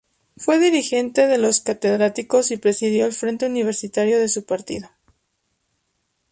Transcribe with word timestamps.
Fue 0.35 0.57
dirigente 0.57 1.27
de 1.27 1.37
los 1.37 1.59
catedráticos 1.59 2.49
y 2.49 2.57
presidió 2.57 3.05
el 3.05 3.13
frente 3.13 3.45
universitario 3.45 4.17
de 4.17 4.29
su 4.29 4.43
partido. 4.47 4.89